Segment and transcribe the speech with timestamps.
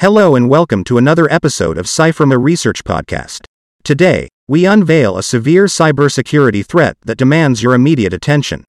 [0.00, 3.44] Hello and welcome to another episode of CYFIRMA Research Podcast.
[3.84, 8.64] Today, we unveil a severe cybersecurity threat that demands your immediate attention.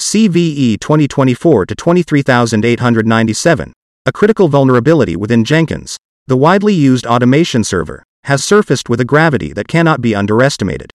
[0.00, 3.74] CVE 2024 23897,
[4.06, 9.52] a critical vulnerability within Jenkins, the widely used automation server, has surfaced with a gravity
[9.52, 10.90] that cannot be underestimated.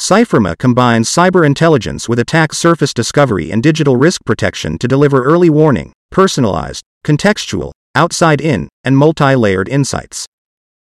[0.00, 5.48] CYFIRMA combines cyber intelligence with attack surface discovery and digital risk protection to deliver early
[5.48, 10.26] warning, personalized, contextual, outside in, and multi layered insights.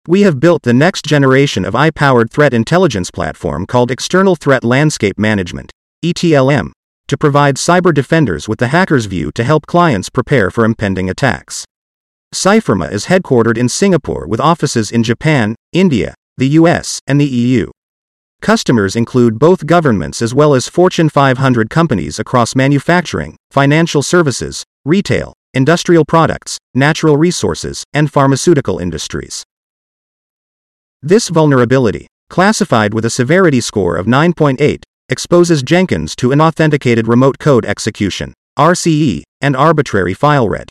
[0.06, 4.62] We have built the next generation of AI powered threat intelligence platform called External Threat
[4.64, 5.72] Landscape Management,
[6.04, 6.70] ETLM,
[7.08, 11.64] to provide cyber defenders with the hacker's view to help clients prepare for impending attacks.
[12.32, 17.70] CYFIRMA is headquartered in Singapore with offices in Japan, India, the US, and the EU.
[18.40, 25.34] Customers include both governments as well as Fortune 500 companies across manufacturing, financial services, retail,
[25.54, 29.44] industrial products, natural resources, and pharmaceutical industries.
[31.02, 37.64] This vulnerability, classified with a severity score of 9.8, exposes Jenkins to unauthenticated remote code
[37.64, 40.68] execution, RCE, and arbitrary file read.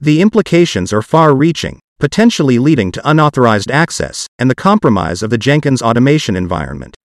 [0.00, 5.38] The implications are far reaching, potentially leading to unauthorized access and the compromise of the
[5.38, 6.96] Jenkins automation environment.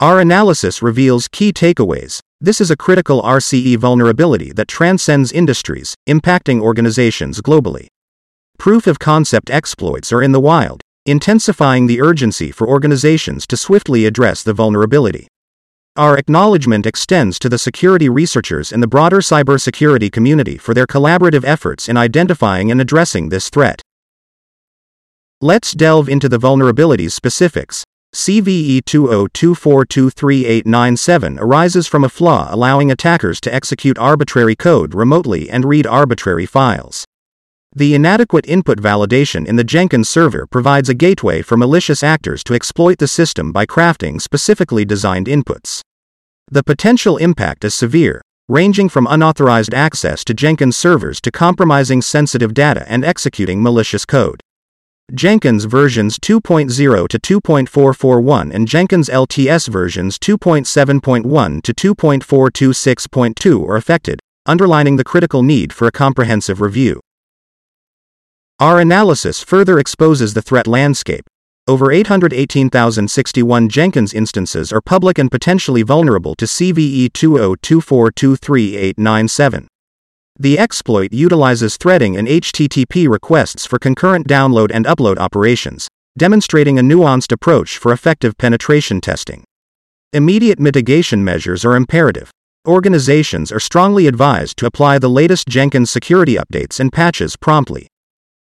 [0.00, 2.20] Our analysis reveals key takeaways.
[2.40, 7.88] This is a critical RCE vulnerability that transcends industries, impacting organizations globally.
[8.58, 14.06] Proof of concept exploits are in the wild, intensifying the urgency for organizations to swiftly
[14.06, 15.26] address the vulnerability.
[15.96, 21.42] Our acknowledgement extends to the security researchers in the broader cybersecurity community for their collaborative
[21.44, 23.82] efforts in identifying and addressing this threat.
[25.40, 27.82] Let's delve into the vulnerabilities specifics,
[28.14, 35.86] CVE 2024238897 arises from a flaw allowing attackers to execute arbitrary code remotely and read
[35.86, 37.04] arbitrary files.
[37.76, 42.54] The inadequate input validation in the Jenkins server provides a gateway for malicious actors to
[42.54, 45.82] exploit the system by crafting specifically designed inputs.
[46.50, 52.54] The potential impact is severe, ranging from unauthorized access to Jenkins servers to compromising sensitive
[52.54, 54.40] data and executing malicious code.
[55.14, 64.96] Jenkins versions 2.0 to 2.441 and Jenkins LTS versions 2.7.1 to 2.426.2 are affected, underlining
[64.96, 67.00] the critical need for a comprehensive review.
[68.60, 71.24] Our analysis further exposes the threat landscape.
[71.66, 79.68] Over 818,061 Jenkins instances are public and potentially vulnerable to CVE 2024238897.
[80.40, 86.82] The exploit utilizes threading and HTTP requests for concurrent download and upload operations, demonstrating a
[86.82, 89.42] nuanced approach for effective penetration testing.
[90.12, 92.30] Immediate mitigation measures are imperative.
[92.68, 97.88] Organizations are strongly advised to apply the latest Jenkins security updates and patches promptly.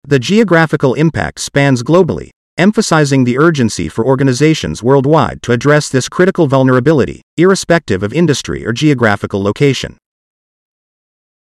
[0.03, 6.48] The geographical impact spans globally, emphasizing the urgency for organizations worldwide to address this critical
[6.48, 9.98] vulnerability, irrespective of industry or geographical location.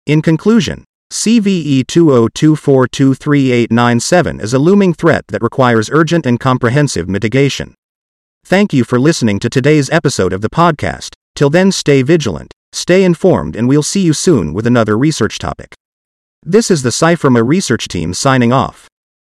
[0.10, 7.76] In conclusion, CVE 2024238897 is a looming threat that requires urgent and comprehensive mitigation.
[8.44, 11.14] Thank you for listening to today's episode of the podcast.
[11.36, 15.76] Till then, stay vigilant, stay informed, and we'll see you soon with another research topic.
[16.42, 18.89] This is the CYFIRMA research team signing off.